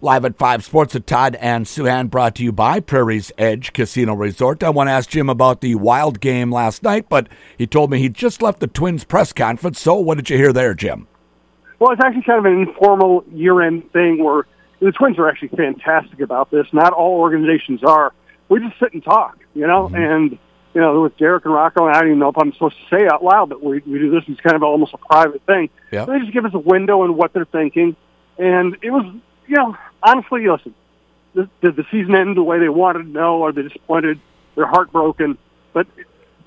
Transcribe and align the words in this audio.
Live 0.00 0.24
at 0.24 0.38
5 0.38 0.64
Sports 0.64 0.94
with 0.94 1.06
Todd 1.06 1.36
and 1.40 1.66
Souhan 1.66 2.08
brought 2.08 2.34
to 2.36 2.44
you 2.44 2.52
by 2.52 2.80
Prairie's 2.80 3.32
Edge 3.36 3.72
Casino 3.72 4.14
Resort. 4.14 4.62
I 4.62 4.70
want 4.70 4.88
to 4.88 4.92
ask 4.92 5.10
Jim 5.10 5.28
about 5.28 5.60
the 5.60 5.74
wild 5.74 6.20
game 6.20 6.52
last 6.52 6.82
night, 6.82 7.08
but 7.08 7.28
he 7.56 7.66
told 7.66 7.90
me 7.90 7.98
he 7.98 8.08
just 8.08 8.40
left 8.40 8.60
the 8.60 8.66
Twins 8.66 9.04
press 9.04 9.32
conference. 9.32 9.80
So 9.80 9.94
what 9.94 10.16
did 10.16 10.30
you 10.30 10.36
hear 10.36 10.52
there, 10.52 10.74
Jim? 10.74 11.08
Well, 11.78 11.92
it's 11.92 12.02
actually 12.04 12.22
kind 12.22 12.38
of 12.38 12.44
an 12.52 12.60
informal 12.68 13.24
year-end 13.32 13.92
thing 13.92 14.22
where 14.22 14.46
the 14.80 14.92
Twins 14.92 15.18
are 15.18 15.28
actually 15.28 15.48
fantastic 15.48 16.20
about 16.20 16.50
this. 16.50 16.66
Not 16.72 16.92
all 16.92 17.18
organizations 17.20 17.82
are. 17.82 18.12
We 18.48 18.60
just 18.60 18.78
sit 18.78 18.92
and 18.92 19.02
talk, 19.02 19.38
you 19.54 19.66
know, 19.66 19.88
mm-hmm. 19.88 19.96
and 19.96 20.38
you 20.74 20.80
know, 20.80 21.02
with 21.02 21.16
Derek 21.16 21.44
and 21.44 21.52
Rocco, 21.52 21.86
and 21.86 21.96
I 21.96 22.00
don't 22.00 22.08
even 22.10 22.18
know 22.20 22.28
if 22.28 22.38
I'm 22.38 22.52
supposed 22.52 22.76
to 22.76 22.96
say 22.96 23.08
out 23.08 23.24
loud 23.24 23.50
that 23.50 23.62
we, 23.62 23.80
we 23.80 23.98
do 23.98 24.10
this. 24.10 24.22
It's 24.28 24.40
kind 24.40 24.54
of 24.54 24.62
almost 24.62 24.94
a 24.94 24.98
private 24.98 25.42
thing. 25.44 25.70
Yeah. 25.90 26.04
They 26.04 26.20
just 26.20 26.32
give 26.32 26.44
us 26.44 26.54
a 26.54 26.58
window 26.58 27.02
and 27.02 27.16
what 27.16 27.32
they're 27.32 27.46
thinking. 27.46 27.96
And 28.38 28.76
it 28.82 28.90
was, 28.90 29.04
you 29.48 29.56
know, 29.56 29.76
honestly, 30.02 30.46
listen, 30.46 30.74
did 31.34 31.76
the 31.76 31.84
season 31.90 32.14
end 32.14 32.36
the 32.36 32.42
way 32.42 32.58
they 32.58 32.68
wanted? 32.68 33.08
No. 33.08 33.42
Are 33.44 33.52
they 33.52 33.62
disappointed? 33.62 34.20
They're 34.54 34.66
heartbroken. 34.66 35.38
But 35.72 35.86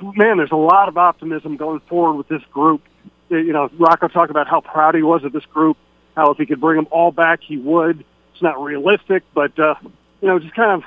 man, 0.02 0.38
there's 0.38 0.52
a 0.52 0.56
lot 0.56 0.88
of 0.88 0.98
optimism 0.98 1.58
going 1.58 1.80
forward 1.82 2.16
with 2.16 2.28
this 2.28 2.44
group. 2.52 2.82
You 3.30 3.54
know, 3.54 3.70
Rocco 3.78 4.08
talked 4.08 4.32
about 4.32 4.48
how 4.48 4.62
proud 4.62 4.96
he 4.96 5.04
was 5.04 5.24
of 5.24 5.32
this 5.32 5.46
group. 5.46 5.78
How 6.16 6.32
if 6.32 6.38
he 6.38 6.46
could 6.46 6.60
bring 6.60 6.76
them 6.76 6.88
all 6.92 7.12
back, 7.12 7.40
he 7.42 7.58
would. 7.58 8.04
It's 8.34 8.42
not 8.42 8.62
realistic, 8.62 9.24
but 9.34 9.58
uh, 9.58 9.76
you 10.22 10.28
know, 10.28 10.40
just 10.40 10.54
kind 10.54 10.72
of 10.72 10.84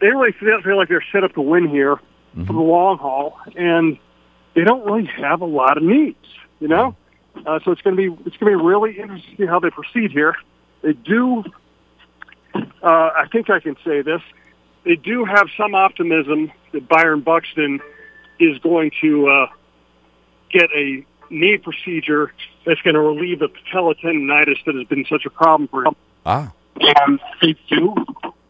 they 0.00 0.08
really 0.08 0.32
feel, 0.32 0.60
feel 0.62 0.76
like 0.76 0.88
they're 0.88 1.04
set 1.10 1.24
up 1.24 1.34
to 1.34 1.40
win 1.40 1.68
here 1.68 1.96
mm-hmm. 1.96 2.44
for 2.44 2.52
the 2.52 2.60
long 2.60 2.98
haul, 2.98 3.38
and 3.56 3.98
they 4.54 4.62
don't 4.62 4.84
really 4.84 5.06
have 5.06 5.40
a 5.40 5.46
lot 5.46 5.76
of 5.76 5.82
needs. 5.82 6.16
You 6.60 6.68
know, 6.68 6.96
uh, 7.46 7.58
so 7.64 7.72
it's 7.72 7.82
going 7.82 7.96
to 7.96 8.10
be 8.10 8.22
it's 8.26 8.36
going 8.36 8.52
to 8.52 8.58
be 8.58 8.64
really 8.64 8.98
interesting 8.98 9.36
to 9.36 9.42
see 9.42 9.46
how 9.46 9.58
they 9.58 9.70
proceed 9.70 10.12
here. 10.12 10.36
They 10.82 10.92
do. 10.92 11.44
Uh, 12.54 12.60
I 12.82 13.26
think 13.30 13.50
I 13.50 13.60
can 13.60 13.76
say 13.84 14.02
this. 14.02 14.22
They 14.84 14.96
do 14.96 15.24
have 15.24 15.48
some 15.56 15.74
optimism 15.74 16.52
that 16.72 16.88
Byron 16.88 17.20
Buxton 17.20 17.80
is 18.38 18.58
going 18.58 18.92
to 19.00 19.28
uh, 19.28 19.46
get 20.50 20.70
a 20.74 21.04
knee 21.30 21.58
procedure 21.58 22.32
that's 22.64 22.80
going 22.82 22.94
to 22.94 23.00
relieve 23.00 23.40
the 23.40 23.48
patella 23.48 23.94
tendonitis 23.96 24.64
that 24.64 24.74
has 24.74 24.86
been 24.86 25.04
such 25.08 25.26
a 25.26 25.30
problem 25.30 25.68
for 25.68 25.86
him. 25.86 25.96
Ah. 26.24 26.52
And 26.80 27.20
they 27.42 27.56
do 27.68 27.94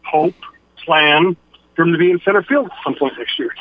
hope, 0.03 0.35
plan 0.85 1.35
for 1.75 1.83
him 1.83 1.91
to 1.91 1.97
be 1.97 2.11
in 2.11 2.19
center 2.23 2.43
field 2.43 2.67
at 2.67 2.71
some 2.83 2.95
point 2.95 3.13
next 3.17 3.37
year. 3.39 3.53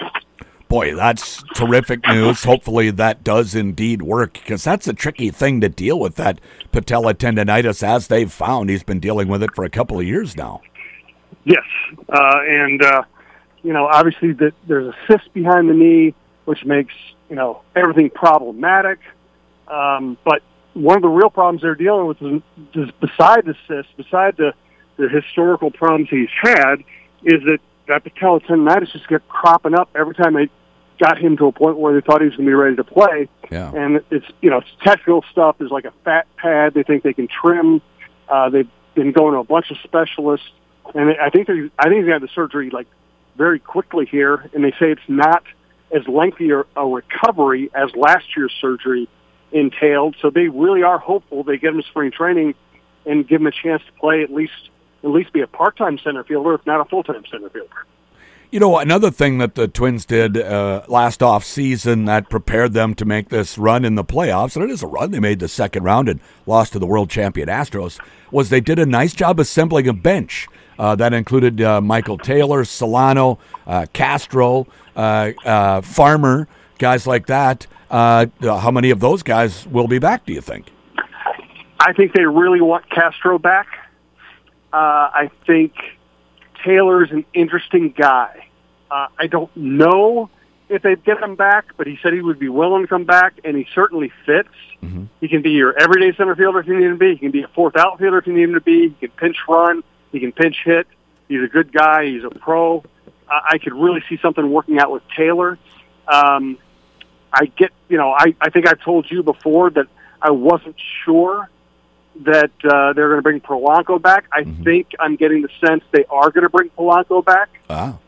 Boy, 0.68 0.94
that's 0.94 1.42
terrific 1.54 2.06
news. 2.06 2.44
Hopefully 2.44 2.90
that 2.90 3.24
does 3.24 3.54
indeed 3.54 4.02
work 4.02 4.34
because 4.34 4.64
that's 4.64 4.86
a 4.86 4.92
tricky 4.92 5.30
thing 5.30 5.62
to 5.62 5.68
deal 5.70 5.98
with 5.98 6.16
that 6.16 6.40
patella 6.72 7.14
tendonitis 7.14 7.82
as 7.82 8.08
they've 8.08 8.30
found. 8.30 8.68
He's 8.68 8.82
been 8.82 9.00
dealing 9.00 9.28
with 9.28 9.42
it 9.42 9.54
for 9.54 9.64
a 9.64 9.70
couple 9.70 9.98
of 9.98 10.06
years 10.06 10.36
now. 10.36 10.60
Yes. 11.44 11.64
Uh, 12.10 12.40
and, 12.46 12.82
uh, 12.82 13.02
you 13.62 13.72
know, 13.72 13.86
obviously 13.86 14.32
that 14.34 14.52
there's 14.66 14.88
a 14.88 14.96
cyst 15.06 15.32
behind 15.32 15.70
the 15.70 15.74
knee, 15.74 16.14
which 16.44 16.66
makes, 16.66 16.92
you 17.30 17.36
know, 17.36 17.62
everything 17.74 18.10
problematic. 18.10 18.98
Um, 19.68 20.18
but 20.22 20.42
one 20.74 20.96
of 20.96 21.02
the 21.02 21.08
real 21.08 21.30
problems 21.30 21.62
they're 21.62 21.74
dealing 21.74 22.06
with 22.06 22.20
is, 22.20 22.42
is 22.74 22.90
beside 23.00 23.46
the 23.46 23.54
cyst, 23.66 23.96
beside 23.96 24.36
the, 24.36 24.52
the 24.98 25.08
historical 25.08 25.70
problems 25.70 26.10
he's 26.10 26.28
had, 26.42 26.76
is 27.24 27.42
that 27.44 27.58
that 27.86 28.04
patella 28.04 28.40
tendonitis 28.40 28.92
just 28.92 29.08
kept 29.08 29.26
cropping 29.28 29.74
up 29.74 29.88
every 29.94 30.14
time 30.14 30.34
they 30.34 30.50
got 30.98 31.18
him 31.18 31.36
to 31.36 31.46
a 31.46 31.52
point 31.52 31.78
where 31.78 31.94
they 31.94 32.04
thought 32.04 32.20
he 32.20 32.26
was 32.26 32.36
going 32.36 32.46
to 32.46 32.50
be 32.50 32.54
ready 32.54 32.76
to 32.76 32.84
play. 32.84 33.28
Yeah. 33.50 33.72
And 33.74 34.02
it's 34.10 34.26
you 34.40 34.50
know 34.50 34.58
it's 34.58 34.68
technical 34.82 35.24
stuff. 35.30 35.56
There's 35.58 35.70
like 35.70 35.84
a 35.84 35.92
fat 36.04 36.26
pad 36.36 36.74
they 36.74 36.82
think 36.82 37.02
they 37.02 37.12
can 37.12 37.28
trim. 37.28 37.80
Uh, 38.28 38.50
they've 38.50 38.68
been 38.94 39.12
going 39.12 39.34
to 39.34 39.40
a 39.40 39.44
bunch 39.44 39.70
of 39.70 39.78
specialists, 39.84 40.48
and 40.94 41.14
I 41.20 41.30
think 41.30 41.46
they 41.46 41.70
I 41.78 41.88
think 41.88 42.04
they 42.04 42.12
had 42.12 42.22
the 42.22 42.28
surgery 42.34 42.70
like 42.70 42.86
very 43.36 43.58
quickly 43.58 44.06
here, 44.06 44.50
and 44.52 44.64
they 44.64 44.72
say 44.72 44.90
it's 44.90 45.00
not 45.08 45.44
as 45.90 46.06
lengthy 46.06 46.50
a 46.50 46.86
recovery 46.86 47.70
as 47.74 47.94
last 47.94 48.36
year's 48.36 48.54
surgery 48.60 49.08
entailed. 49.52 50.16
So 50.20 50.30
they 50.30 50.48
really 50.48 50.82
are 50.82 50.98
hopeful 50.98 51.44
they 51.44 51.56
get 51.56 51.72
him 51.72 51.80
to 51.80 51.88
spring 51.88 52.10
training 52.10 52.54
and 53.06 53.26
give 53.26 53.40
him 53.40 53.46
a 53.46 53.52
chance 53.52 53.82
to 53.86 53.92
play 53.92 54.22
at 54.22 54.30
least 54.30 54.70
at 55.02 55.10
least 55.10 55.32
be 55.32 55.40
a 55.40 55.46
part-time 55.46 55.98
center 55.98 56.24
fielder, 56.24 56.54
if 56.54 56.66
not 56.66 56.80
a 56.80 56.84
full-time 56.84 57.24
center 57.30 57.48
fielder. 57.50 57.86
You 58.50 58.60
know, 58.60 58.78
another 58.78 59.10
thing 59.10 59.36
that 59.38 59.56
the 59.56 59.68
Twins 59.68 60.06
did 60.06 60.38
uh, 60.38 60.80
last 60.88 61.22
off 61.22 61.44
season 61.44 62.06
that 62.06 62.30
prepared 62.30 62.72
them 62.72 62.94
to 62.94 63.04
make 63.04 63.28
this 63.28 63.58
run 63.58 63.84
in 63.84 63.94
the 63.94 64.04
playoffs, 64.04 64.56
and 64.56 64.64
it 64.64 64.70
is 64.70 64.82
a 64.82 64.86
run. 64.86 65.10
They 65.10 65.20
made 65.20 65.40
the 65.40 65.48
second 65.48 65.82
round 65.82 66.08
and 66.08 66.18
lost 66.46 66.72
to 66.72 66.78
the 66.78 66.86
world 66.86 67.10
champion 67.10 67.48
Astros. 67.50 68.00
Was 68.30 68.48
they 68.48 68.62
did 68.62 68.78
a 68.78 68.86
nice 68.86 69.12
job 69.12 69.38
assembling 69.38 69.86
a 69.86 69.92
bench 69.92 70.48
uh, 70.78 70.94
that 70.94 71.12
included 71.12 71.60
uh, 71.60 71.82
Michael 71.82 72.16
Taylor, 72.16 72.64
Solano, 72.64 73.38
uh, 73.66 73.84
Castro, 73.92 74.66
uh, 74.96 75.32
uh, 75.44 75.82
Farmer, 75.82 76.48
guys 76.78 77.06
like 77.06 77.26
that. 77.26 77.66
how 77.90 78.70
many 78.70 78.88
of 78.88 79.00
those 79.00 79.22
guys 79.22 79.66
will 79.66 79.88
be 79.88 79.98
back? 79.98 80.24
Do 80.24 80.32
you 80.32 80.40
think? 80.40 80.70
I 81.80 81.92
think 81.92 82.14
they 82.14 82.24
really 82.24 82.62
want 82.62 82.88
Castro 82.88 83.38
back. 83.38 83.66
I 84.72 85.30
think 85.46 85.74
Taylor's 86.64 87.10
an 87.10 87.24
interesting 87.34 87.94
guy. 87.96 88.48
Uh, 88.90 89.08
I 89.18 89.26
don't 89.26 89.54
know 89.56 90.30
if 90.68 90.82
they'd 90.82 91.02
get 91.04 91.22
him 91.22 91.34
back, 91.34 91.66
but 91.76 91.86
he 91.86 91.98
said 92.02 92.12
he 92.12 92.20
would 92.20 92.38
be 92.38 92.48
willing 92.48 92.82
to 92.82 92.88
come 92.88 93.04
back, 93.04 93.40
and 93.44 93.56
he 93.56 93.66
certainly 93.74 94.12
fits. 94.26 94.48
Mm-hmm. 94.82 95.04
He 95.20 95.28
can 95.28 95.42
be 95.42 95.50
your 95.50 95.78
everyday 95.78 96.16
center 96.16 96.36
fielder 96.36 96.60
if 96.60 96.66
you 96.66 96.78
need 96.78 96.86
him 96.86 96.92
to 96.92 96.98
be. 96.98 97.12
He 97.12 97.18
can 97.18 97.30
be 97.30 97.42
a 97.42 97.48
fourth 97.48 97.76
outfielder 97.76 98.18
if 98.18 98.26
you 98.26 98.34
need 98.34 98.44
him 98.44 98.54
to 98.54 98.60
be. 98.60 98.88
He 98.88 99.08
can 99.08 99.10
pinch 99.10 99.36
run. 99.48 99.82
He 100.12 100.20
can 100.20 100.32
pinch 100.32 100.56
hit. 100.64 100.86
He's 101.28 101.42
a 101.42 101.48
good 101.48 101.72
guy. 101.72 102.06
He's 102.06 102.24
a 102.24 102.30
pro. 102.30 102.78
Uh, 103.28 103.40
I 103.50 103.58
could 103.58 103.74
really 103.74 104.02
see 104.08 104.18
something 104.20 104.50
working 104.50 104.78
out 104.78 104.90
with 104.90 105.02
Taylor. 105.16 105.58
Um, 106.06 106.58
I 107.32 107.46
get, 107.46 107.72
you 107.88 107.98
know, 107.98 108.12
I, 108.12 108.34
I 108.40 108.50
think 108.50 108.66
I've 108.66 108.80
told 108.80 109.10
you 109.10 109.22
before 109.22 109.70
that 109.70 109.86
I 110.20 110.30
wasn't 110.30 110.76
sure 111.04 111.48
that 112.24 112.50
uh, 112.64 112.92
they're 112.92 113.08
going 113.08 113.18
to 113.18 113.22
bring 113.22 113.40
Polanco 113.40 114.00
back. 114.00 114.26
I 114.32 114.42
mm-hmm. 114.42 114.64
think 114.64 114.88
I'm 114.98 115.16
getting 115.16 115.42
the 115.42 115.48
sense 115.64 115.84
they 115.92 116.04
are 116.06 116.30
going 116.30 116.42
to 116.42 116.48
bring 116.48 116.70
Polanco 116.70 117.24
back, 117.24 117.48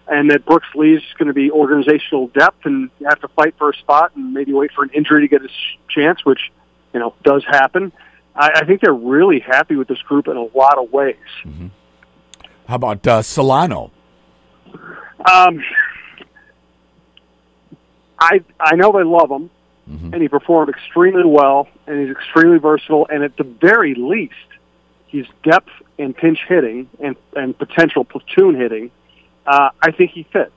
and 0.08 0.30
that 0.30 0.44
Brooks 0.44 0.68
Lee 0.74 0.96
is 0.96 1.02
going 1.18 1.28
to 1.28 1.34
be 1.34 1.50
organizational 1.50 2.28
depth 2.28 2.66
and 2.66 2.90
have 3.06 3.20
to 3.20 3.28
fight 3.28 3.54
for 3.58 3.70
a 3.70 3.74
spot 3.76 4.12
and 4.16 4.34
maybe 4.34 4.52
wait 4.52 4.72
for 4.72 4.84
an 4.84 4.90
injury 4.90 5.22
to 5.22 5.28
get 5.28 5.42
his 5.42 5.50
chance, 5.88 6.24
which 6.24 6.50
you 6.92 7.00
know 7.00 7.14
does 7.22 7.44
happen. 7.44 7.92
I, 8.34 8.50
I 8.56 8.64
think 8.64 8.80
they're 8.80 8.92
really 8.92 9.40
happy 9.40 9.76
with 9.76 9.88
this 9.88 10.02
group 10.02 10.28
in 10.28 10.36
a 10.36 10.44
lot 10.56 10.78
of 10.78 10.92
ways. 10.92 11.16
Mm-hmm. 11.44 11.68
How 12.66 12.76
about 12.76 13.06
uh, 13.06 13.22
Solano? 13.22 13.92
Um, 14.72 15.62
I 18.18 18.42
I 18.58 18.76
know 18.76 18.92
they 18.92 19.04
love 19.04 19.30
him 19.30 19.50
mm-hmm. 19.90 20.12
and 20.12 20.22
he 20.22 20.28
performed 20.28 20.68
extremely 20.68 21.24
well, 21.24 21.68
and 21.86 22.00
he's 22.00 22.10
extremely 22.10 22.58
versatile. 22.58 23.06
And 23.10 23.22
at 23.22 23.36
the 23.36 23.44
very 23.44 23.94
least, 23.94 24.34
he's 25.06 25.26
depth 25.42 25.70
and 25.98 26.16
pinch 26.16 26.40
hitting 26.48 26.88
and 26.98 27.16
and 27.36 27.56
potential 27.56 28.04
platoon 28.04 28.54
hitting. 28.54 28.90
Uh, 29.46 29.70
I 29.82 29.90
think 29.90 30.12
he 30.12 30.24
fits. 30.24 30.52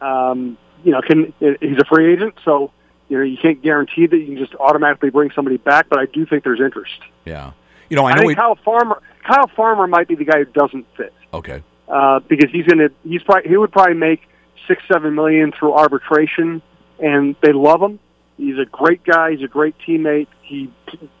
Um, 0.00 0.56
you 0.84 0.92
know, 0.92 1.00
can 1.02 1.32
he's 1.40 1.78
a 1.78 1.84
free 1.84 2.12
agent, 2.12 2.34
so 2.44 2.72
you 3.08 3.18
know 3.18 3.24
you 3.24 3.36
can't 3.36 3.60
guarantee 3.62 4.06
that 4.06 4.16
you 4.16 4.26
can 4.26 4.38
just 4.38 4.54
automatically 4.54 5.10
bring 5.10 5.30
somebody 5.32 5.56
back. 5.56 5.88
But 5.88 5.98
I 5.98 6.06
do 6.06 6.24
think 6.26 6.44
there's 6.44 6.60
interest. 6.60 7.00
Yeah, 7.24 7.52
you 7.88 7.96
know, 7.96 8.06
I, 8.06 8.14
know 8.14 8.22
I 8.22 8.26
think 8.26 8.38
Kyle 8.38 8.54
Farmer. 8.56 9.02
Kyle 9.26 9.48
Farmer 9.48 9.86
might 9.86 10.08
be 10.08 10.14
the 10.14 10.24
guy 10.24 10.38
who 10.38 10.44
doesn't 10.46 10.86
fit. 10.96 11.12
Okay. 11.34 11.62
Uh, 11.88 12.20
because 12.20 12.50
he's 12.50 12.66
going 12.66 12.78
to 12.78 12.90
he's 13.02 13.22
probably 13.22 13.48
he 13.48 13.56
would 13.56 13.72
probably 13.72 13.94
make 13.94 14.22
six 14.66 14.82
seven 14.90 15.14
million 15.14 15.52
through 15.52 15.72
arbitration, 15.72 16.62
and 16.98 17.34
they 17.42 17.52
love 17.52 17.82
him. 17.82 17.98
He's 18.38 18.58
a 18.58 18.64
great 18.64 19.04
guy. 19.04 19.32
He's 19.32 19.42
a 19.42 19.48
great 19.48 19.74
teammate. 19.86 20.28
He 20.42 20.72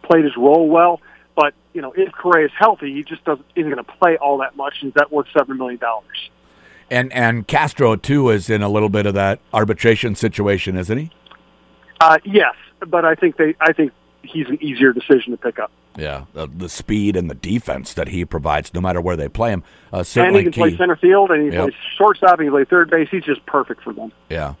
played 0.02 0.24
his 0.24 0.36
role 0.36 0.68
well. 0.68 1.00
But 1.36 1.52
you 1.74 1.82
know, 1.82 1.92
if 1.96 2.12
Correa 2.12 2.46
is 2.46 2.52
healthy, 2.58 2.94
he 2.94 3.02
just 3.04 3.22
doesn't 3.24 3.44
isn't 3.54 3.70
going 3.70 3.84
to 3.84 3.92
play 3.92 4.16
all 4.16 4.38
that 4.38 4.56
much. 4.56 4.82
Is 4.82 4.94
that 4.94 5.12
worth 5.12 5.26
seven 5.36 5.58
million 5.58 5.78
dollars? 5.78 6.30
And 6.90 7.12
and 7.12 7.46
Castro 7.46 7.96
too 7.96 8.30
is 8.30 8.48
in 8.48 8.62
a 8.62 8.68
little 8.68 8.88
bit 8.88 9.04
of 9.04 9.14
that 9.14 9.40
arbitration 9.52 10.14
situation, 10.14 10.76
isn't 10.78 10.96
he? 10.98 11.10
Uh, 12.00 12.18
yes, 12.24 12.54
but 12.86 13.04
I 13.04 13.14
think 13.14 13.36
they 13.36 13.54
I 13.60 13.72
think 13.72 13.92
he's 14.22 14.46
an 14.48 14.62
easier 14.62 14.92
decision 14.92 15.32
to 15.32 15.36
pick 15.36 15.58
up. 15.58 15.70
Yeah, 15.96 16.24
the, 16.32 16.46
the 16.46 16.68
speed 16.68 17.16
and 17.16 17.28
the 17.28 17.34
defense 17.34 17.92
that 17.94 18.08
he 18.08 18.24
provides, 18.24 18.72
no 18.72 18.80
matter 18.80 19.00
where 19.00 19.16
they 19.16 19.28
play 19.28 19.50
him, 19.50 19.64
uh, 19.92 20.04
certainly 20.04 20.40
and 20.40 20.46
he 20.46 20.52
can 20.52 20.52
key. 20.52 20.60
play 20.70 20.76
center 20.78 20.94
field, 20.96 21.30
and 21.32 21.42
he 21.42 21.50
Yep. 21.50 21.64
plays 21.64 21.74
shortstop, 21.96 22.38
and 22.38 22.46
he 22.46 22.50
plays 22.50 22.68
third 22.70 22.88
base. 22.88 23.08
He's 23.10 23.24
just 23.24 23.44
perfect 23.46 23.82
for 23.82 23.92
them. 23.92 24.12
Yeah. 24.30 24.54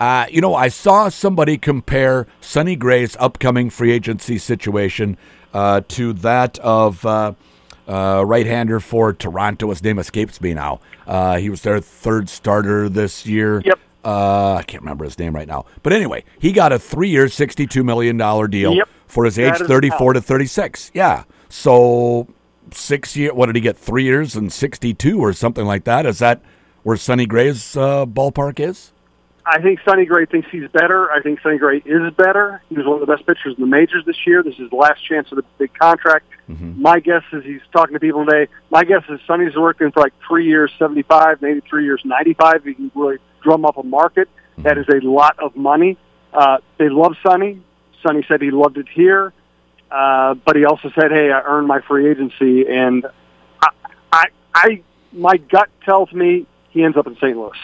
Uh, 0.00 0.26
you 0.30 0.40
know, 0.40 0.54
I 0.54 0.68
saw 0.68 1.10
somebody 1.10 1.58
compare 1.58 2.26
Sonny 2.40 2.74
Gray's 2.74 3.16
upcoming 3.20 3.68
free 3.68 3.92
agency 3.92 4.38
situation 4.38 5.18
uh, 5.52 5.82
to 5.88 6.12
that 6.14 6.58
of 6.60 7.04
uh, 7.04 7.34
uh 7.86 8.24
right-hander 8.26 8.80
for 8.80 9.12
Toronto. 9.12 9.68
His 9.68 9.82
name 9.82 9.98
escapes 9.98 10.40
me 10.40 10.54
now. 10.54 10.80
Uh, 11.06 11.36
he 11.36 11.50
was 11.50 11.62
their 11.62 11.80
third 11.80 12.28
starter 12.28 12.88
this 12.88 13.26
year. 13.26 13.60
Yep. 13.64 13.78
Uh, 14.02 14.54
I 14.54 14.62
can't 14.62 14.82
remember 14.82 15.04
his 15.04 15.18
name 15.18 15.34
right 15.34 15.46
now. 15.46 15.66
But 15.82 15.92
anyway, 15.92 16.24
he 16.38 16.52
got 16.52 16.72
a 16.72 16.78
three-year, 16.78 17.26
$62 17.26 17.84
million 17.84 18.16
deal 18.16 18.74
Yep. 18.74 18.88
for 19.06 19.26
his 19.26 19.36
That 19.36 19.60
age 19.60 19.66
34 19.66 20.14
to 20.14 20.20
36. 20.22 20.90
Yeah. 20.94 21.24
So 21.50 22.26
six 22.72 23.16
year. 23.16 23.34
What 23.34 23.46
did 23.46 23.56
he 23.56 23.60
get? 23.60 23.76
Three 23.76 24.04
years 24.04 24.36
and 24.36 24.52
sixty-two 24.52 25.18
or 25.18 25.32
something 25.32 25.66
like 25.66 25.84
that. 25.84 26.06
Is 26.06 26.18
that 26.18 26.40
where 26.82 26.96
Sonny 26.96 27.26
Gray's 27.26 27.76
uh, 27.76 28.06
ballpark 28.06 28.60
is? 28.60 28.92
I 29.50 29.60
think 29.60 29.80
Sonny 29.84 30.04
Gray 30.04 30.26
thinks 30.26 30.48
he's 30.52 30.68
better. 30.68 31.10
I 31.10 31.20
think 31.22 31.40
Sonny 31.40 31.58
Gray 31.58 31.78
is 31.78 32.14
better. 32.14 32.62
He 32.68 32.76
was 32.76 32.86
one 32.86 33.02
of 33.02 33.06
the 33.06 33.12
best 33.12 33.26
pitchers 33.26 33.56
in 33.56 33.60
the 33.60 33.66
majors 33.66 34.04
this 34.06 34.24
year. 34.24 34.44
This 34.44 34.54
is 34.60 34.70
the 34.70 34.76
last 34.76 35.04
chance 35.04 35.32
of 35.32 35.36
the 35.36 35.44
big 35.58 35.74
contract. 35.74 36.26
Mm-hmm. 36.48 36.80
My 36.80 37.00
guess 37.00 37.24
is 37.32 37.42
he's 37.44 37.60
talking 37.72 37.94
to 37.94 38.00
people 38.00 38.24
today. 38.24 38.46
My 38.70 38.84
guess 38.84 39.02
is 39.08 39.18
Sonny's 39.26 39.56
working 39.56 39.90
for 39.90 40.00
like 40.02 40.12
three 40.26 40.46
years, 40.46 40.70
75, 40.78 41.42
maybe 41.42 41.62
three 41.68 41.84
years, 41.84 42.00
95. 42.04 42.62
He 42.64 42.74
can 42.74 42.92
really 42.94 43.18
drum 43.42 43.64
up 43.64 43.76
a 43.76 43.82
market. 43.82 44.28
Mm-hmm. 44.52 44.62
That 44.62 44.78
is 44.78 44.86
a 44.88 45.04
lot 45.04 45.36
of 45.40 45.56
money. 45.56 45.98
Uh, 46.32 46.58
they 46.78 46.88
love 46.88 47.16
Sonny. 47.20 47.60
Sonny 48.04 48.24
said 48.28 48.40
he 48.40 48.52
loved 48.52 48.78
it 48.78 48.86
here. 48.88 49.32
Uh, 49.90 50.34
but 50.34 50.54
he 50.54 50.64
also 50.64 50.92
said, 50.94 51.10
"Hey, 51.10 51.32
I 51.32 51.40
earned 51.40 51.66
my 51.66 51.80
free 51.80 52.08
agency," 52.08 52.68
and 52.68 53.04
I, 53.60 53.68
I, 54.12 54.24
I, 54.54 54.82
my 55.12 55.36
gut 55.38 55.68
tells 55.84 56.12
me 56.12 56.46
he 56.70 56.84
ends 56.84 56.96
up 56.96 57.08
in 57.08 57.16
St. 57.16 57.36
Louis. 57.36 57.58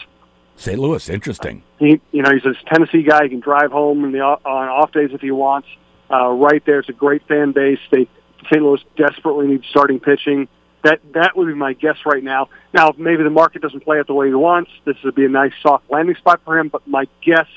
St. 0.57 0.77
Louis, 0.77 1.07
interesting. 1.07 1.63
He, 1.79 2.01
you 2.11 2.23
know, 2.23 2.31
he's 2.33 2.45
a 2.45 2.53
Tennessee 2.67 3.03
guy. 3.03 3.23
He 3.23 3.29
can 3.29 3.39
drive 3.39 3.71
home 3.71 4.03
in 4.03 4.11
the 4.11 4.19
on 4.19 4.39
off 4.45 4.91
days 4.91 5.11
if 5.13 5.21
he 5.21 5.31
wants. 5.31 5.67
Uh, 6.11 6.29
right 6.29 6.63
there, 6.65 6.79
it's 6.79 6.89
a 6.89 6.93
great 6.93 7.25
fan 7.27 7.51
base. 7.51 7.79
They 7.91 8.07
St. 8.45 8.61
Louis 8.61 8.81
desperately 8.95 9.47
needs 9.47 9.65
starting 9.69 9.99
pitching. 9.99 10.47
That 10.83 10.99
that 11.13 11.37
would 11.37 11.47
be 11.47 11.53
my 11.53 11.73
guess 11.73 11.97
right 12.05 12.23
now. 12.23 12.49
Now, 12.73 12.93
maybe 12.97 13.23
the 13.23 13.29
market 13.29 13.61
doesn't 13.61 13.81
play 13.81 13.99
out 13.99 14.07
the 14.07 14.13
way 14.13 14.27
he 14.27 14.33
wants. 14.33 14.71
This 14.85 14.95
would 15.03 15.15
be 15.15 15.25
a 15.25 15.29
nice 15.29 15.53
soft 15.61 15.89
landing 15.89 16.15
spot 16.15 16.41
for 16.43 16.57
him. 16.57 16.69
But 16.69 16.87
my 16.87 17.07
guess 17.23 17.47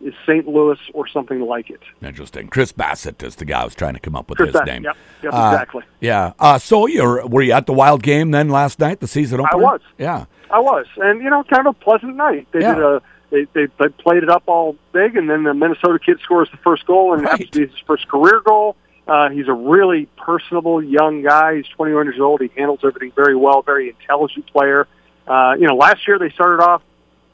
is 0.00 0.14
St. 0.26 0.46
Louis 0.46 0.78
or 0.94 1.08
something 1.08 1.40
like 1.40 1.70
it. 1.70 1.80
Interesting. 2.02 2.48
Chris 2.48 2.72
Bassitt 2.72 3.22
is 3.22 3.36
the 3.36 3.44
guy 3.44 3.62
I 3.62 3.64
was 3.64 3.74
trying 3.74 3.94
to 3.94 4.00
come 4.00 4.14
up 4.16 4.28
with 4.28 4.38
Chris 4.38 4.52
his 4.52 4.60
Bassitt, 4.60 4.66
name. 4.66 4.82
Yep, 4.84 4.96
yep 5.24 5.34
uh, 5.34 5.50
exactly. 5.52 5.82
Yeah. 6.00 6.32
Uh, 6.38 6.58
so 6.58 6.86
you 6.86 7.02
were 7.26 7.42
you 7.42 7.52
at 7.52 7.66
the 7.66 7.72
Wild 7.72 8.02
game 8.02 8.30
then 8.30 8.48
last 8.48 8.78
night, 8.78 9.00
the 9.00 9.08
season 9.08 9.40
opener? 9.40 9.50
I 9.52 9.56
was. 9.56 9.80
Yeah. 9.98 10.24
I 10.50 10.60
was, 10.60 10.86
and 10.96 11.22
you 11.22 11.28
know, 11.30 11.44
kind 11.44 11.66
of 11.66 11.76
a 11.76 11.78
pleasant 11.84 12.16
night. 12.16 12.46
They 12.52 12.60
Yeah. 12.60 12.74
did 12.74 12.84
a 12.84 13.02
they, 13.30 13.44
they 13.52 13.66
they 13.78 13.88
played 13.88 14.22
it 14.22 14.30
up 14.30 14.44
all 14.46 14.76
big, 14.92 15.16
and 15.16 15.28
then 15.28 15.42
the 15.42 15.52
Minnesota 15.52 15.98
kid 15.98 16.18
scores 16.22 16.48
the 16.50 16.56
first 16.58 16.86
goal, 16.86 17.12
and 17.14 17.22
Right. 17.24 17.50
to 17.52 17.58
be 17.60 17.66
his 17.66 17.78
first 17.86 18.08
career 18.08 18.40
goal. 18.44 18.76
Uh, 19.06 19.30
he's 19.30 19.48
a 19.48 19.52
really 19.52 20.06
personable 20.18 20.82
young 20.82 21.22
guy. 21.22 21.56
He's 21.56 21.68
21 21.68 22.06
years 22.06 22.20
old. 22.20 22.40
He 22.42 22.50
handles 22.56 22.80
everything 22.84 23.12
very 23.16 23.34
well. 23.34 23.62
Very 23.62 23.88
intelligent 23.88 24.46
player. 24.52 24.86
Uh, 25.26 25.54
you 25.58 25.66
know, 25.66 25.76
last 25.76 26.06
year 26.06 26.18
they 26.18 26.30
started 26.30 26.62
off 26.62 26.82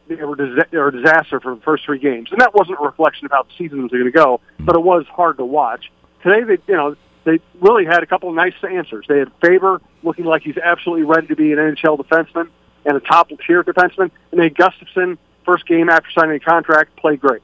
they 0.09 0.17
were, 0.17 0.37
they 0.37 0.79
were 0.79 0.89
a 0.89 0.93
disaster 0.93 1.41
for 1.41 1.55
the 1.55 1.61
first 1.63 1.85
three 1.85 1.99
games, 1.99 2.31
and 2.31 2.41
that 2.41 2.55
wasn't 2.55 2.79
a 2.79 2.83
reflection 2.83 3.27
of 3.27 3.33
how 3.33 3.43
the 3.43 3.51
season 3.57 3.83
was 3.83 3.91
going 3.91 4.05
to 4.05 4.11
go, 4.11 4.41
but 4.61 4.77
it 4.77 4.83
was 4.83 5.07
hard 5.07 5.39
to 5.39 5.45
watch. 5.45 5.91
Today, 6.23 6.43
they 6.45 6.63
you 6.67 6.77
know 6.77 6.97
they 7.25 7.41
really 7.61 7.85
had 7.85 8.03
a 8.03 8.07
couple 8.07 8.29
of 8.29 8.35
nice 8.35 8.55
answers. 8.69 9.07
They 9.09 9.19
had 9.19 9.33
Faber 9.41 9.81
looking 10.03 10.25
like 10.25 10.43
he's 10.43 10.59
absolutely 10.59 11.05
ready 11.05 11.27
to 11.29 11.37
be 11.37 11.53
an 11.53 11.59
NHL 11.59 11.99
defenseman 11.99 12.49
and 12.85 12.97
a 12.97 13.01
top 13.01 13.31
tier 13.47 13.65
defenseman, 13.65 14.11
and 14.31 14.41
then 14.41 14.51
Gustavsson 14.51 15.19
first 15.45 15.67
game 15.67 15.89
after 15.89 16.11
signing 16.11 16.37
a 16.37 16.41
contract 16.41 16.97
played 16.97 17.21
great. 17.21 17.43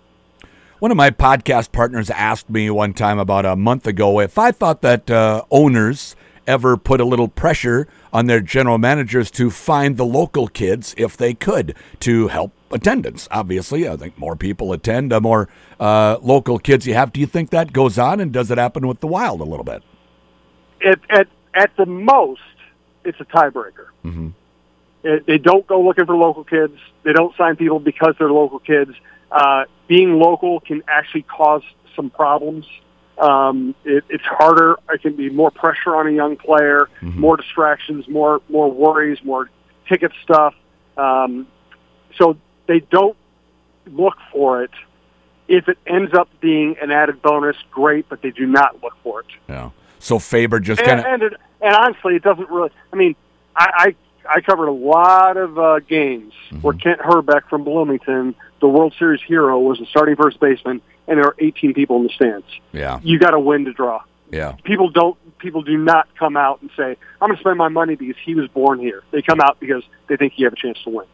One 0.78 0.90
of 0.90 0.96
my 0.96 1.10
podcast 1.10 1.72
partners 1.72 2.08
asked 2.08 2.48
me 2.48 2.70
one 2.70 2.94
time 2.94 3.18
about 3.18 3.44
a 3.44 3.54
month 3.54 3.86
ago 3.86 4.18
if 4.20 4.38
I 4.38 4.50
thought 4.50 4.80
that 4.80 5.10
uh, 5.10 5.44
owners 5.50 6.16
ever 6.50 6.76
put 6.76 7.00
a 7.00 7.05
little 7.05 7.29
pressure 7.29 7.87
on 8.12 8.26
their 8.26 8.41
general 8.41 8.76
managers 8.76 9.31
to 9.31 9.50
find 9.50 9.97
the 9.97 10.05
local 10.05 10.49
kids 10.49 10.94
if 10.99 11.17
they 11.17 11.32
could 11.32 11.75
to 12.00 12.29
help 12.29 12.52
attendance. 12.73 13.29
Obviously, 13.31 13.88
I 13.88 13.97
think 13.97 14.19
more 14.19 14.35
people 14.37 14.73
attend, 14.73 15.12
the 15.12 15.20
more 15.20 15.49
uh, 15.79 16.19
local 16.20 16.58
kids 16.58 16.87
you 16.87 16.94
have. 16.94 17.12
Do 17.12 17.20
you 17.20 17.26
think 17.26 17.50
that 17.50 17.73
goes 17.73 17.99
on, 17.99 18.20
and 18.20 18.32
does 18.32 18.50
it 18.50 18.58
happen 18.58 18.87
with 18.87 19.00
the 19.00 19.06
Wild 19.06 19.41
a 19.41 19.44
little 19.44 19.64
bit? 19.64 19.82
At 20.85 20.99
at 21.08 21.29
at 21.55 21.76
the 21.76 21.87
most, 21.87 22.41
it's 23.05 23.20
a 23.20 23.25
tiebreaker. 23.25 23.87
Mhm. 24.05 24.32
It, 25.03 25.26
they 25.26 25.38
don't 25.38 25.67
go 25.67 25.81
looking 25.81 26.06
for 26.06 26.17
local 26.17 26.44
kids. 26.44 26.76
They 27.05 27.12
don't 27.12 27.35
sign 27.37 27.56
people 27.56 27.79
because 27.79 28.14
they're 28.19 28.32
local 28.32 28.58
kids. 28.58 28.93
Uh, 29.31 29.64
being 29.87 30.19
local 30.19 30.61
can 30.61 30.82
actually 30.88 31.23
cause 31.23 31.62
some 31.94 32.11
problems. 32.11 32.67
Um, 33.20 33.75
it, 33.84 34.02
it's 34.08 34.25
harder. 34.25 34.78
It 34.90 35.02
can 35.02 35.14
be 35.14 35.28
more 35.28 35.50
pressure 35.50 35.94
on 35.94 36.06
a 36.06 36.11
young 36.11 36.37
player, 36.37 36.88
more 37.02 37.37
distractions, 37.37 38.08
more 38.08 38.40
more 38.49 38.70
worries, 38.70 39.19
more 39.22 39.50
ticket 39.88 40.12
stuff. 40.22 40.55
Um, 40.96 41.46
so 42.17 42.37
they 42.67 42.81
don't 42.81 43.17
look 43.87 44.17
for 44.32 44.62
it. 44.62 44.70
If 45.49 45.69
it 45.69 45.78
ends 45.87 46.14
up 46.14 46.28
being 46.40 46.76
an 46.81 46.90
added 46.90 47.20
bonus, 47.20 47.56
great, 47.70 48.08
but 48.08 48.22
they 48.22 48.31
do 48.31 48.46
not 48.46 48.82
look 48.82 48.94
for 49.02 49.20
it. 49.20 49.26
Yeah. 49.49 49.70
So 49.99 50.19
Faber 50.19 50.61
just 50.61 50.81
And, 50.81 50.88
kind 50.88 51.00
of 51.00 51.06
and, 51.06 51.22
it, 51.25 51.32
and 51.61 51.75
honestly, 51.75 52.17
it 52.17 52.22
doesn't 52.22 52.49
really. 52.49 52.70
I 52.93 52.96
mean, 52.96 53.17
I 53.55 53.94
I, 54.26 54.37
I 54.37 54.40
covered 54.40 54.69
a 54.69 54.72
lot 54.72 55.37
of 55.37 55.58
uh, 55.58 55.81
games 55.81 56.32
where 56.62 56.75
Kent 56.75 57.00
Hrbek 57.00 57.49
from 57.50 57.64
Bloomington, 57.64 58.34
the 58.61 58.69
World 58.69 58.94
Series 58.99 59.20
hero, 59.26 59.58
was 59.58 59.78
the 59.78 59.87
starting 59.87 60.17
first 60.17 60.40
baseman, 60.40 60.81
and 61.10 61.18
there 61.18 61.26
are 61.26 61.34
18 61.38 61.74
people 61.74 61.96
in 61.96 62.04
the 62.04 62.08
stands. 62.14 62.46
yeah 62.72 63.00
You 63.02 63.18
got 63.18 63.32
to 63.32 63.38
win 63.40 63.66
to 63.66 63.72
draw. 63.74 64.02
yeah 64.30 64.52
People 64.64 64.88
don't. 64.88 65.18
People 65.38 65.62
do 65.62 65.76
not 65.76 66.06
come 66.18 66.36
out 66.36 66.60
and 66.62 66.70
say, 66.76 66.96
"I'm 67.20 67.28
going 67.28 67.36
to 67.36 67.40
spend 67.40 67.58
my 67.58 67.68
money 67.68 67.94
because 67.96 68.16
he 68.24 68.34
was 68.34 68.46
born 68.48 68.78
here." 68.78 69.02
They 69.10 69.20
come 69.22 69.40
out 69.40 69.58
because 69.60 69.82
they 70.06 70.16
think 70.16 70.34
you 70.36 70.44
have 70.46 70.52
a 70.52 70.56
chance 70.56 70.78
to 70.84 70.90
win. 70.90 71.06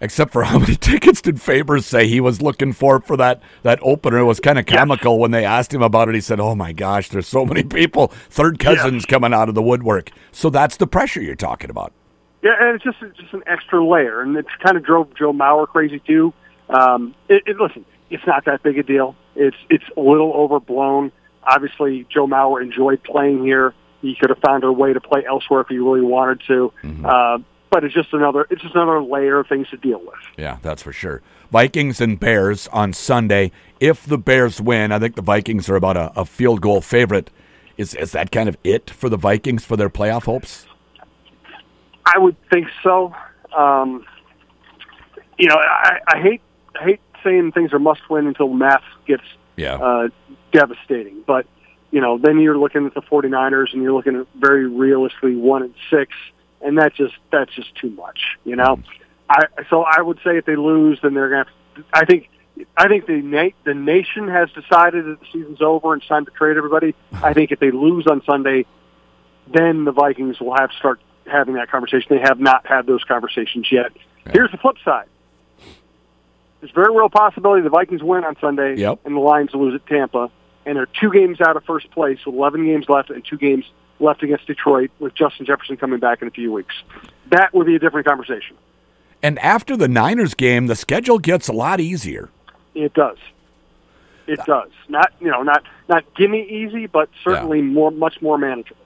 Except 0.00 0.32
for 0.32 0.44
how 0.50 0.58
many 0.58 0.74
tickets 0.76 1.20
did 1.20 1.40
Faber 1.40 1.80
say 1.80 2.06
he 2.06 2.20
was 2.20 2.40
looking 2.40 2.72
for 2.72 3.00
for 3.00 3.16
that 3.18 3.42
that 3.62 3.78
opener? 3.82 4.18
It 4.18 4.24
was 4.24 4.40
kind 4.40 4.58
of 4.58 4.64
comical 4.66 5.18
when 5.18 5.30
they 5.32 5.44
asked 5.44 5.74
him 5.74 5.82
about 5.82 6.08
it. 6.08 6.14
He 6.14 6.20
said, 6.22 6.40
"Oh 6.40 6.54
my 6.54 6.72
gosh, 6.72 7.08
there's 7.10 7.26
so 7.28 7.44
many 7.44 7.62
people, 7.62 8.08
third 8.30 8.58
cousins 8.58 9.04
coming 9.04 9.34
out 9.34 9.48
of 9.48 9.54
the 9.54 9.62
woodwork." 9.62 10.10
So 10.32 10.48
that's 10.50 10.76
the 10.78 10.86
pressure 10.86 11.20
you're 11.20 11.34
talking 11.34 11.68
about. 11.70 11.92
Yeah, 12.42 12.52
and 12.58 12.74
it's 12.76 12.84
just 12.84 12.96
it's 13.02 13.18
just 13.18 13.34
an 13.34 13.42
extra 13.46 13.84
layer, 13.84 14.20
and 14.22 14.36
it 14.36 14.46
kind 14.64 14.76
of 14.76 14.84
drove 14.84 15.12
Joe 15.14 15.32
Mauer 15.34 15.66
crazy 15.66 15.98
too. 16.06 16.32
Um, 16.70 17.14
it, 17.28 17.42
it, 17.46 17.56
listen, 17.58 17.84
it's 18.08 18.26
not 18.26 18.44
that 18.46 18.62
big 18.62 18.78
a 18.78 18.82
deal. 18.82 19.14
It's 19.38 19.56
it's 19.70 19.84
a 19.96 20.00
little 20.00 20.32
overblown. 20.32 21.12
Obviously, 21.44 22.06
Joe 22.12 22.26
Mauer 22.26 22.60
enjoyed 22.62 23.02
playing 23.04 23.42
here. 23.42 23.72
He 24.02 24.14
could 24.14 24.30
have 24.30 24.38
found 24.40 24.64
a 24.64 24.72
way 24.72 24.92
to 24.92 25.00
play 25.00 25.24
elsewhere 25.26 25.60
if 25.62 25.68
he 25.68 25.78
really 25.78 26.02
wanted 26.02 26.42
to. 26.48 26.72
Uh, 27.04 27.38
but 27.70 27.84
it's 27.84 27.94
just 27.94 28.12
another 28.12 28.46
it's 28.50 28.62
just 28.62 28.74
another 28.74 29.02
layer 29.02 29.38
of 29.38 29.46
things 29.46 29.68
to 29.70 29.76
deal 29.76 30.00
with. 30.00 30.18
Yeah, 30.36 30.58
that's 30.62 30.82
for 30.82 30.92
sure. 30.92 31.22
Vikings 31.50 32.00
and 32.00 32.18
Bears 32.18 32.68
on 32.68 32.92
Sunday. 32.92 33.52
If 33.80 34.04
the 34.04 34.18
Bears 34.18 34.60
win, 34.60 34.92
I 34.92 34.98
think 34.98 35.14
the 35.14 35.22
Vikings 35.22 35.68
are 35.68 35.76
about 35.76 35.96
a, 35.96 36.12
a 36.20 36.24
field 36.24 36.60
goal 36.60 36.80
favorite. 36.80 37.30
Is 37.76 37.94
is 37.94 38.12
that 38.12 38.32
kind 38.32 38.48
of 38.48 38.56
it 38.64 38.90
for 38.90 39.08
the 39.08 39.16
Vikings 39.16 39.64
for 39.64 39.76
their 39.76 39.88
playoff 39.88 40.24
hopes? 40.24 40.66
I 42.04 42.18
would 42.18 42.36
think 42.50 42.68
so. 42.82 43.14
Um, 43.56 44.04
you 45.38 45.48
know, 45.48 45.56
I, 45.56 45.98
I 46.08 46.20
hate 46.20 46.40
I 46.80 46.84
hate 46.84 47.00
saying 47.24 47.52
things 47.52 47.72
are 47.72 47.78
must 47.78 48.08
win 48.10 48.26
until 48.26 48.48
math 48.48 48.82
gets 49.06 49.22
Yeah. 49.56 49.74
uh, 49.74 50.08
devastating. 50.52 51.22
But 51.26 51.46
you 51.90 52.00
know, 52.00 52.18
then 52.18 52.38
you're 52.38 52.58
looking 52.58 52.84
at 52.86 52.94
the 52.94 53.00
49ers 53.02 53.72
and 53.72 53.82
you're 53.82 53.92
looking 53.94 54.16
at 54.16 54.26
very 54.38 54.66
realistically 54.66 55.36
one 55.36 55.62
and 55.62 55.74
six, 55.90 56.12
and 56.60 56.76
that 56.78 56.94
just 56.94 57.14
that's 57.32 57.54
just 57.54 57.74
too 57.76 57.90
much. 57.90 58.36
You 58.44 58.56
know, 58.56 58.80
I 59.30 59.46
so 59.70 59.82
I 59.84 60.00
would 60.02 60.18
say 60.24 60.36
if 60.38 60.44
they 60.44 60.56
lose, 60.56 60.98
then 61.02 61.14
they're 61.14 61.30
gonna. 61.30 61.44
Have 61.46 61.76
to, 61.76 61.84
I 61.94 62.04
think. 62.04 62.28
I 62.76 62.88
think 62.88 63.06
the 63.06 63.22
na- 63.22 63.50
the 63.64 63.72
nation 63.74 64.26
has 64.26 64.50
decided 64.50 65.04
that 65.06 65.20
the 65.20 65.26
season's 65.32 65.62
over 65.62 65.92
and 65.92 66.02
it's 66.02 66.08
time 66.08 66.24
to 66.24 66.30
trade 66.32 66.56
everybody. 66.56 66.92
I 67.22 67.32
think 67.32 67.52
if 67.52 67.60
they 67.60 67.70
lose 67.70 68.06
on 68.08 68.20
Sunday, 68.24 68.66
then 69.52 69.84
the 69.84 69.92
Vikings 69.92 70.40
will 70.40 70.56
have 70.56 70.70
to 70.72 70.76
start 70.76 71.00
having 71.26 71.54
that 71.54 71.70
conversation. 71.70 72.08
They 72.10 72.18
have 72.20 72.40
not 72.40 72.66
had 72.66 72.86
those 72.86 73.04
conversations 73.04 73.70
yet. 73.70 73.92
Here's 74.32 74.50
the 74.50 74.56
flip 74.58 74.76
side. 74.84 75.06
There's 76.60 76.72
very 76.72 76.94
real 76.94 77.08
possibility 77.08 77.62
the 77.62 77.68
Vikings 77.70 78.02
win 78.02 78.24
on 78.24 78.36
Sunday 78.40 78.76
Yep. 78.76 79.00
and 79.04 79.14
the 79.16 79.20
Lions 79.20 79.50
lose 79.54 79.74
at 79.74 79.86
Tampa, 79.86 80.30
and 80.66 80.76
they're 80.76 80.88
two 81.00 81.10
games 81.12 81.40
out 81.40 81.56
of 81.56 81.64
first 81.64 81.90
place 81.90 82.18
with 82.26 82.34
11 82.34 82.64
games 82.66 82.88
left 82.88 83.10
and 83.10 83.24
two 83.24 83.36
games 83.38 83.64
left 84.00 84.22
against 84.22 84.46
Detroit 84.46 84.90
with 84.98 85.14
Justin 85.14 85.46
Jefferson 85.46 85.76
coming 85.76 85.98
back 86.00 86.22
in 86.22 86.28
a 86.28 86.30
few 86.30 86.52
weeks. 86.52 86.74
That 87.30 87.52
would 87.54 87.66
be 87.66 87.76
a 87.76 87.78
different 87.78 88.06
conversation. 88.06 88.56
And 89.22 89.38
after 89.40 89.76
the 89.76 89.88
Niners 89.88 90.34
game, 90.34 90.66
the 90.66 90.76
schedule 90.76 91.18
gets 91.18 91.48
a 91.48 91.52
lot 91.52 91.80
easier. 91.80 92.28
It 92.74 92.94
does. 92.94 93.18
It 94.28 94.38
does. 94.44 94.70
Not 94.88 95.12
you 95.20 95.30
know 95.30 95.42
not 95.42 95.64
not 95.88 96.04
gimme 96.14 96.42
easy, 96.42 96.86
but 96.86 97.08
certainly 97.24 97.62
more 97.62 97.90
much 97.90 98.20
more 98.20 98.36
manageable. 98.36 98.76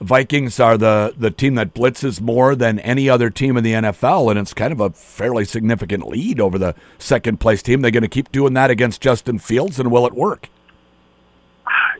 Vikings 0.00 0.60
are 0.60 0.78
the, 0.78 1.14
the 1.16 1.30
team 1.30 1.56
that 1.56 1.74
blitzes 1.74 2.20
more 2.20 2.54
than 2.54 2.78
any 2.80 3.08
other 3.08 3.30
team 3.30 3.56
in 3.56 3.64
the 3.64 3.72
NFL, 3.72 4.30
and 4.30 4.38
it's 4.38 4.54
kind 4.54 4.72
of 4.72 4.80
a 4.80 4.90
fairly 4.90 5.44
significant 5.44 6.06
lead 6.06 6.40
over 6.40 6.58
the 6.58 6.74
second 6.98 7.40
place 7.40 7.62
team. 7.62 7.82
They're 7.82 7.90
going 7.90 8.02
to 8.02 8.08
keep 8.08 8.30
doing 8.30 8.54
that 8.54 8.70
against 8.70 9.00
Justin 9.00 9.38
Fields, 9.38 9.80
and 9.80 9.90
will 9.90 10.06
it 10.06 10.14
work? 10.14 10.48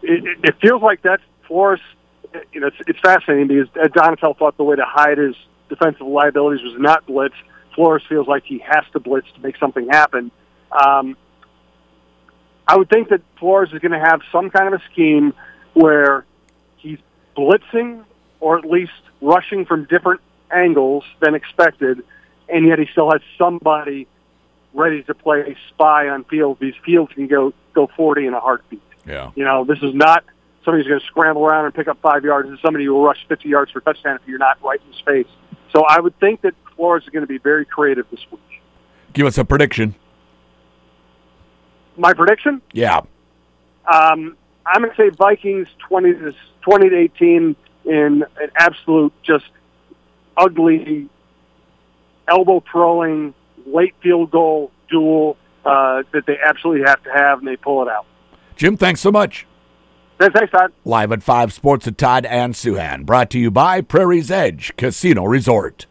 it, 0.03 0.39
it, 0.43 0.55
feels 0.61 0.83
like 0.83 1.03
that's 1.03 1.23
Flores. 1.47 1.81
You 2.53 2.61
know, 2.61 2.69
it's, 2.69 2.77
it's 2.87 3.01
fascinating 3.01 3.49
because 3.49 3.69
Donatell 3.93 4.37
thought 4.37 4.57
the 4.57 4.65
way 4.65 4.77
to 4.77 4.85
hide 4.85 5.19
his 5.19 5.35
defensive 5.69 6.07
liabilities 6.07 6.63
was 6.65 6.75
not 6.79 7.07
blitz. 7.07 7.35
Flores 7.75 8.03
feels 8.09 8.27
like 8.27 8.45
he 8.45 8.59
has 8.59 8.85
to 8.93 9.01
blitz 9.01 9.27
to 9.35 9.41
make 9.41 9.57
something 9.59 9.89
happen. 9.89 10.31
Um, 10.73 11.17
I 12.67 12.77
would 12.77 12.91
think 12.91 13.09
that 13.11 13.23
Flores 13.39 13.71
is 13.73 13.79
going 13.81 13.93
to 13.93 14.01
have 14.01 14.21
some 14.31 14.51
kind 14.51 14.73
of 14.75 14.81
a 14.81 14.85
scheme 14.93 15.33
where 15.75 16.27
blitzing 17.39 18.05
or 18.41 18.59
at 18.59 18.65
least 18.65 18.93
rushing 19.21 19.65
from 19.65 19.85
different 19.85 20.21
angles 20.51 21.05
than 21.21 21.35
expected, 21.35 22.03
and 22.49 22.67
yet 22.67 22.79
he 22.79 22.87
still 22.93 23.11
has 23.11 23.21
somebody 23.37 24.07
ready 24.75 25.03
to 25.05 25.15
play 25.15 25.41
a 25.41 25.57
spy 25.69 26.09
on 26.09 26.25
field. 26.25 26.59
These 26.61 26.75
fields 26.85 27.13
can 27.13 27.27
go 27.27 27.53
go 27.75 27.89
40 27.97 28.27
in 28.27 28.35
a 28.35 28.41
heartbeat. 28.41 28.83
Yeah. 29.07 29.31
You 29.35 29.45
know, 29.45 29.65
this 29.65 29.79
is 29.83 29.95
not 29.95 30.25
somebody 30.65 30.83
who's 30.83 30.89
going 30.89 31.01
to 31.01 31.07
scramble 31.07 31.45
around 31.45 31.65
and 31.65 31.75
pick 31.75 31.89
up 31.89 32.01
five 32.03 32.25
yards. 32.25 32.49
It's 32.51 32.61
somebody 32.61 32.85
who 32.85 32.95
will 32.95 33.05
rush 33.05 33.25
50 33.29 33.49
yards 33.49 33.71
for 33.73 33.79
a 33.79 33.83
touchdown 33.83 34.19
if 34.21 34.29
you're 34.29 34.39
not 34.39 34.63
right 34.63 34.81
in 34.85 34.93
his 34.93 35.01
face. 35.01 35.27
So 35.73 35.85
I 35.85 36.01
would 36.01 36.19
think 36.21 36.43
that 36.43 36.55
Flores 36.77 37.05
is 37.05 37.09
going 37.11 37.23
to 37.23 37.27
be 37.27 37.39
very 37.39 37.65
creative 37.65 38.07
this 38.11 38.21
week. 38.31 38.41
Give 39.13 39.27
us 39.27 39.39
a 39.39 39.45
prediction. 39.45 39.95
My 41.97 42.13
prediction? 42.13 42.63
Yeah. 42.73 43.01
Um, 43.93 44.37
I'm 44.69 44.83
going 44.83 44.95
to 44.95 44.97
say 44.97 45.09
Vikings 45.11 45.69
20 45.89 46.13
to 46.13 46.35
20 46.63 46.89
to 46.91 46.97
18 46.97 47.57
in 47.87 48.25
an 48.41 48.51
absolute 48.55 49.13
just 49.23 49.47
ugly 50.37 51.09
elbow 52.29 52.63
throwing 52.71 53.35
late 53.67 53.95
field 54.03 54.31
goal 54.31 54.71
duel 54.91 55.37
uh, 55.65 56.03
that 56.13 56.27
they 56.27 56.39
absolutely 56.45 56.87
have 56.87 57.03
to 57.03 57.11
have, 57.11 57.39
and 57.39 57.49
they 57.49 57.57
pull 57.57 57.83
it 57.83 57.89
out. 57.89 58.07
Jim, 58.57 58.77
thanks 58.77 59.01
so 59.01 59.11
much. 59.11 59.47
Thanks, 60.19 60.51
Todd. 60.51 60.73
Live 60.85 61.13
at 61.13 61.23
5 61.23 61.53
Sports 61.53 61.87
at 61.87 61.97
Todd 61.97 62.27
and 62.27 62.55
Souhan, 62.55 63.07
Brought 63.07 63.31
to 63.31 63.39
you 63.39 63.51
by 63.51 63.81
Prairie's 63.81 64.31
Edge 64.31 64.73
Casino 64.77 65.25
Resort. 65.25 65.87